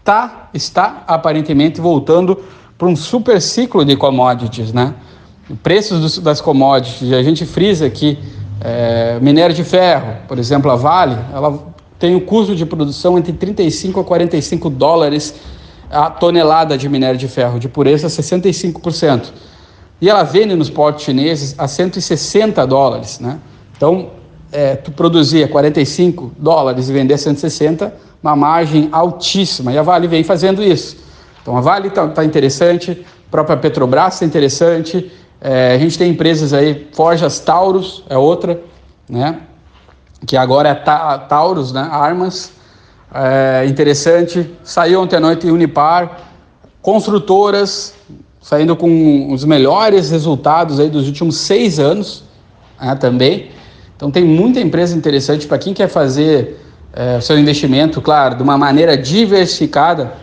[0.03, 2.43] tá, está aparentemente voltando
[2.77, 4.93] para um super ciclo de commodities, né,
[5.63, 8.17] preços dos, das commodities, a gente frisa aqui,
[8.59, 11.59] é, minério de ferro, por exemplo, a Vale, ela
[11.97, 15.33] tem um custo de produção entre 35 a 45 dólares
[15.89, 19.31] a tonelada de minério de ferro, de pureza 65%.
[19.99, 23.39] E ela vende nos portos chineses a 160 dólares, né?
[23.75, 24.11] Então,
[24.51, 29.71] é, tu produzir a 45 dólares e vender a 160, uma margem altíssima.
[29.71, 30.97] E a Vale vem fazendo isso.
[31.41, 36.11] Então, a Vale está tá interessante, a própria Petrobras está interessante, é, a gente tem
[36.11, 38.59] empresas aí, Forjas Taurus é outra,
[39.07, 39.41] né?
[40.25, 41.87] Que agora é ta Taurus, né?
[41.91, 42.51] Armas,
[43.13, 44.51] é, interessante.
[44.63, 46.19] Saiu ontem à noite Unipar,
[46.81, 47.93] construtoras
[48.47, 52.23] saindo com os melhores resultados aí dos últimos seis anos,
[52.79, 53.49] né, também.
[53.93, 56.57] Então tem muita empresa interessante para quem quer fazer
[56.93, 60.13] é, seu investimento, claro, de uma maneira diversificada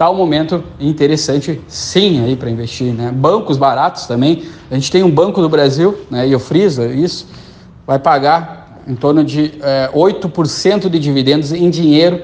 [0.00, 2.94] Está um momento interessante, sim, aí para investir.
[2.94, 3.12] Né?
[3.12, 4.44] Bancos baratos também.
[4.70, 7.26] A gente tem um banco do Brasil, né, e eu friso isso,
[7.86, 12.22] vai pagar em torno de é, 8% de dividendos em dinheiro,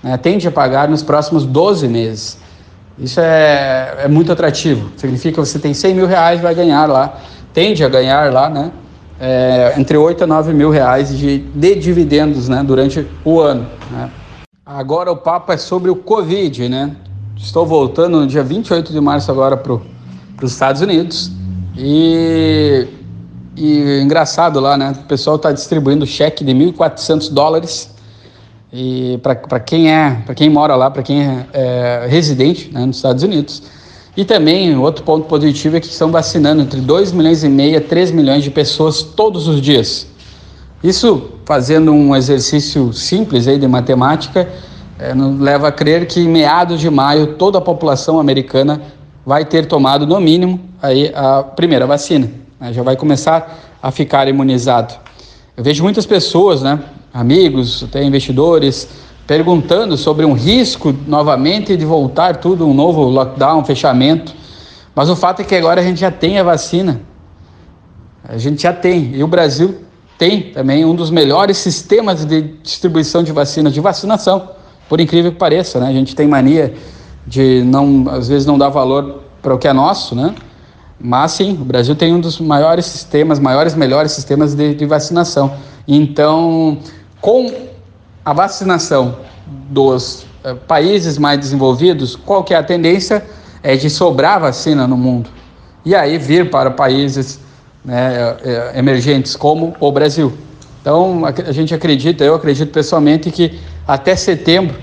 [0.00, 2.38] né, tende a pagar nos próximos 12 meses.
[2.98, 4.90] Isso é, é muito atrativo.
[4.96, 7.18] Significa que você tem 100 mil reais, vai ganhar lá,
[7.52, 8.72] tende a ganhar lá, né?
[9.20, 13.66] É, entre 8 a 9 mil reais de, de dividendos né, durante o ano.
[13.90, 14.10] Né?
[14.64, 16.94] Agora o papo é sobre o Covid, né?
[17.36, 19.72] Estou voltando no dia 28 de março agora para
[20.42, 21.32] os Estados Unidos.
[21.76, 22.86] E,
[23.56, 24.92] e engraçado lá, né?
[24.96, 27.94] O pessoal está distribuindo cheque de 1.400 dólares
[28.72, 32.96] e para quem é, para quem mora lá, para quem é, é residente né, nos
[32.96, 33.62] Estados Unidos.
[34.16, 37.80] E também outro ponto positivo é que estão vacinando entre 2 milhões e meio a
[37.80, 40.06] 3 milhões de pessoas todos os dias.
[40.82, 44.48] Isso fazendo um exercício simples aí de matemática,
[44.98, 48.82] é, leva a crer que em meados de maio toda a população americana
[49.24, 52.72] vai ter tomado no mínimo aí a primeira vacina, né?
[52.72, 54.94] já vai começar a ficar imunizado.
[55.56, 56.78] Eu vejo muitas pessoas, né,
[57.18, 58.88] amigos, até investidores,
[59.26, 64.32] perguntando sobre um risco novamente de voltar tudo um novo lockdown, fechamento.
[64.94, 67.00] Mas o fato é que agora a gente já tem a vacina.
[68.26, 69.16] A gente já tem.
[69.16, 69.80] E o Brasil
[70.16, 74.50] tem também um dos melhores sistemas de distribuição de vacinas, de vacinação
[74.88, 75.88] por incrível que pareça, né?
[75.88, 76.74] A gente tem mania
[77.26, 80.34] de não, às vezes não dar valor para o que é nosso, né?
[81.00, 85.52] Mas sim, o Brasil tem um dos maiores sistemas, maiores, melhores sistemas de, de vacinação.
[85.86, 86.78] Então,
[87.20, 87.52] com
[88.24, 89.16] a vacinação
[89.70, 93.24] dos uh, países mais desenvolvidos, qual que é a tendência?
[93.62, 95.30] É de sobrar vacina no mundo.
[95.84, 97.40] E aí vir para países
[97.84, 98.36] né,
[98.74, 100.32] emergentes como o Brasil.
[100.80, 104.76] Então, a gente acredita, eu acredito pessoalmente que até setembro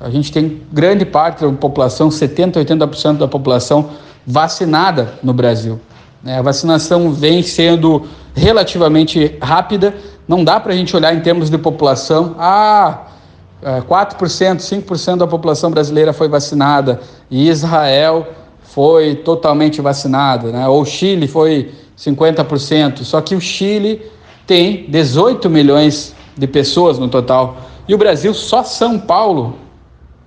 [0.00, 3.90] a gente tem grande parte da população, 70%, 80% da população
[4.26, 5.80] vacinada no Brasil.
[6.22, 6.38] Né?
[6.38, 9.94] A vacinação vem sendo relativamente rápida,
[10.26, 13.06] não dá para a gente olhar em termos de população, ah,
[13.88, 17.00] 4%, é, 5% da população brasileira foi vacinada
[17.30, 18.26] e Israel
[18.62, 20.68] foi totalmente vacinada, né?
[20.68, 24.02] ou Chile foi 50%, só que o Chile
[24.46, 27.56] tem 18 milhões de pessoas no total.
[27.88, 29.56] E o Brasil, só São Paulo,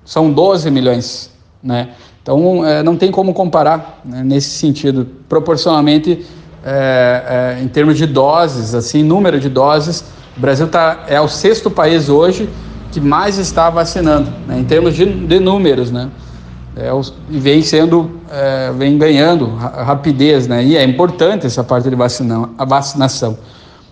[0.03, 1.31] são 12 milhões.
[1.61, 1.89] Né?
[2.21, 5.07] Então, é, não tem como comparar né, nesse sentido.
[5.27, 6.25] Proporcionalmente,
[6.63, 10.03] é, é, em termos de doses, assim, número de doses,
[10.35, 12.49] o Brasil tá, é o sexto país hoje
[12.91, 16.09] que mais está vacinando, né, em termos de, de números, né?
[16.75, 16.89] É,
[17.29, 20.63] e vem sendo, é, vem ganhando rapidez, né?
[20.63, 23.37] E é importante essa parte de vacina, a vacinação.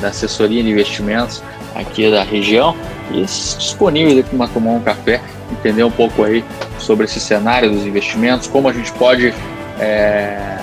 [0.00, 1.42] da assessoria de investimentos
[1.74, 2.76] aqui da região.
[3.12, 5.20] E disponíveis aqui para tomar um café,
[5.52, 6.44] entender um pouco aí
[6.78, 9.32] sobre esse cenário dos investimentos, como a gente pode
[9.78, 10.58] é,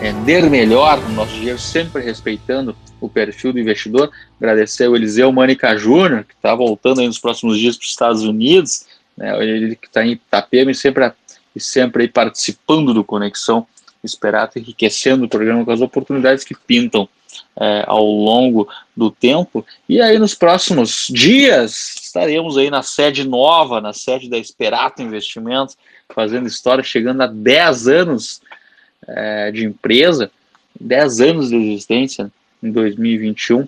[0.00, 4.10] render melhor o nosso dinheiro, sempre respeitando o perfil do investidor.
[4.38, 8.22] Agradecer ao Eliseu Manica Júnior, que está voltando aí nos próximos dias para os Estados
[8.22, 8.86] Unidos,
[9.16, 11.12] né, ele que está em Itapema e sempre
[11.54, 13.66] e sempre aí participando do Conexão
[14.02, 17.08] Esperato, enriquecendo o programa com as oportunidades que pintam
[17.58, 19.64] é, ao longo do tempo.
[19.88, 25.76] E aí, nos próximos dias, estaremos aí na sede nova, na sede da Esperato Investimentos,
[26.14, 28.40] fazendo história, chegando a 10 anos
[29.06, 30.30] é, de empresa,
[30.80, 32.32] 10 anos de existência
[32.62, 33.66] em 2021.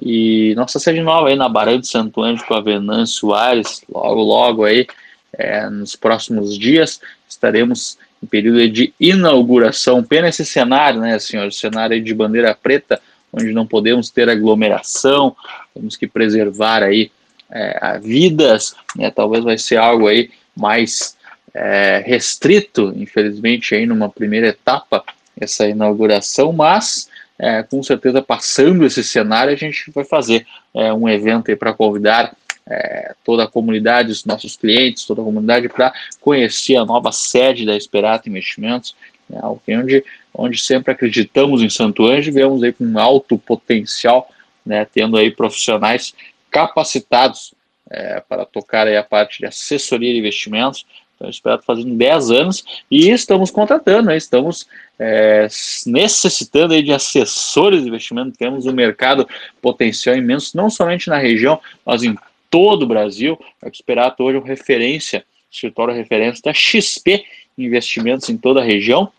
[0.00, 4.22] E nossa sede nova aí na Barão de Santo Ângelo com a Venâncio Soares, logo,
[4.22, 4.86] logo aí
[5.32, 10.02] é, nos próximos dias estaremos em período de inauguração.
[10.02, 11.52] Pena esse cenário, né, senhor?
[11.52, 13.00] Cenário de bandeira preta,
[13.32, 15.36] onde não podemos ter aglomeração,
[15.74, 17.10] temos que preservar aí
[17.50, 19.10] é, vidas, né?
[19.10, 21.16] Talvez vai ser algo aí mais
[21.52, 25.04] é, restrito, infelizmente, aí numa primeira etapa,
[25.38, 27.08] essa inauguração, mas
[27.38, 32.34] é, com certeza passando esse cenário, a gente vai fazer é, um evento para convidar
[32.66, 37.66] é, toda a comunidade, os nossos clientes, toda a comunidade para conhecer a nova sede
[37.66, 38.96] da Esperato Investimentos,
[39.28, 44.30] né, onde, onde sempre acreditamos em Santo Anjo, vemos aí com alto potencial,
[44.64, 46.14] né, tendo aí profissionais
[46.50, 47.52] capacitados
[47.90, 50.86] é, para tocar aí a parte de assessoria de investimentos.
[51.28, 54.66] Esperato fazendo 10 anos e estamos contratando, né, estamos
[54.98, 55.46] é,
[55.86, 59.28] necessitando aí de assessores de investimento, temos um mercado
[59.60, 62.16] potencial imenso, não somente na região, mas em
[62.50, 63.38] todo o Brasil.
[63.62, 67.24] A Experato hoje é uma referência, escritório referência da XP
[67.56, 69.12] Investimentos em toda a região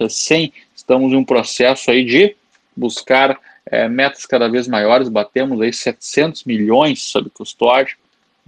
[0.00, 2.34] recém estamos em um processo aí de
[2.74, 7.96] buscar é, metas cada vez maiores, batemos aí 700 milhões sob custódia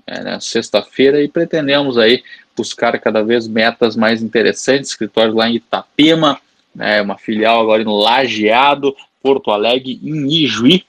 [0.06, 2.22] é, na sexta-feira e pretendemos aí
[2.56, 6.40] buscar cada vez metas mais interessantes, escritórios lá em Itapema,
[6.74, 10.84] né, uma filial agora em Lajeado, Porto Alegre, em Ijuí,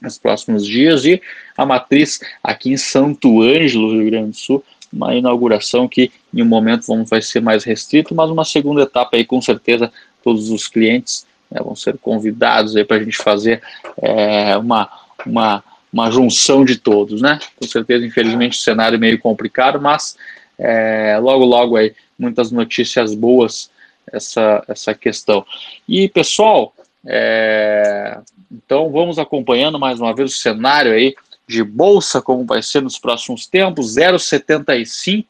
[0.00, 1.20] nos próximos dias, e
[1.56, 6.46] a matriz aqui em Santo Ângelo, Rio Grande do Sul, uma inauguração que em um
[6.46, 10.66] momento vamos, vai ser mais restrito, mas uma segunda etapa aí com certeza todos os
[10.66, 13.62] clientes né, vão ser convidados aí para a gente fazer
[14.00, 14.88] é, uma,
[15.24, 17.38] uma, uma junção de todos, né?
[17.56, 20.16] Com certeza, infelizmente, o cenário é meio complicado, mas
[20.58, 23.70] é, logo, logo aí muitas notícias boas
[24.12, 25.44] essa, essa questão.
[25.88, 26.74] E pessoal,
[27.04, 28.18] é,
[28.50, 31.14] então vamos acompanhando mais uma vez o cenário aí
[31.48, 35.26] de bolsa, como vai ser nos próximos tempos, 0,75%,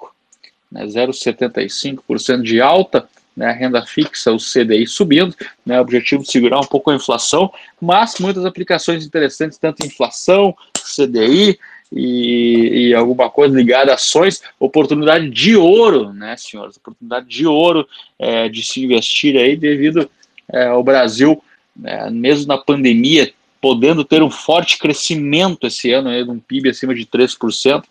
[0.70, 6.66] né, 0,75% de alta, né, renda fixa, o CDI subindo, né, objetivo de segurar um
[6.66, 11.58] pouco a inflação, mas muitas aplicações interessantes, tanto inflação, CDI
[11.92, 17.86] e, e alguma coisa ligada a ações, oportunidade de ouro, né, senhores, oportunidade de ouro
[18.18, 20.10] é, de se investir aí devido
[20.50, 21.42] é, ao Brasil
[21.76, 23.30] né, mesmo na pandemia,
[23.66, 27.82] podendo ter um forte crescimento esse ano, aí, um PIB acima de 3%.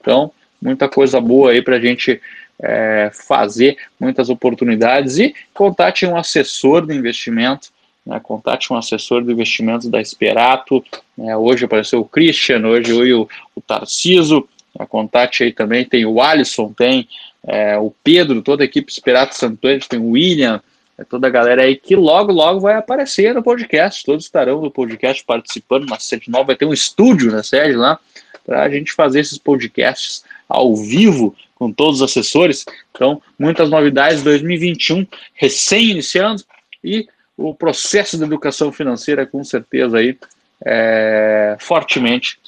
[0.00, 0.30] Então,
[0.62, 2.20] muita coisa boa aí para a gente
[2.62, 5.18] é, fazer, muitas oportunidades.
[5.18, 7.70] E contate um assessor de investimento,
[8.06, 10.84] né, contate um assessor de investimentos da Esperato.
[11.18, 14.48] Né, hoje apareceu o Christian, hoje o, o Tarciso.
[14.78, 17.08] Né, contate aí também, tem o Alisson, tem
[17.44, 19.58] é, o Pedro, toda a equipe Esperato Santo
[19.88, 20.62] tem o William,
[20.96, 24.04] é toda a galera aí que logo, logo vai aparecer no podcast.
[24.04, 26.46] Todos estarão no podcast participando na sede nova.
[26.46, 27.98] Vai ter um estúdio na sede lá
[28.46, 32.64] para a gente fazer esses podcasts ao vivo com todos os assessores.
[32.92, 36.42] Então, muitas novidades 2021 recém iniciando
[36.82, 40.16] e o processo de educação financeira com certeza aí
[40.64, 42.38] é, fortemente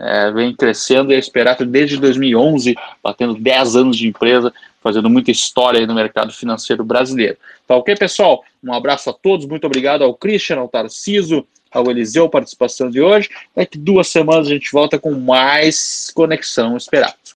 [0.00, 4.52] é, vem crescendo e a Esperato desde 2011, batendo 10 anos de empresa,
[4.84, 7.38] fazendo muita história no mercado financeiro brasileiro.
[7.66, 8.44] Tá ok, pessoal?
[8.62, 13.30] Um abraço a todos, muito obrigado ao Christian, ao Tarciso, ao Eliseu, participação de hoje.
[13.56, 17.34] Daqui duas semanas a gente volta com mais Conexão Esperato.